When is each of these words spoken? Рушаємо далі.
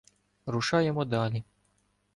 Рушаємо 0.45 1.05
далі. 1.05 1.43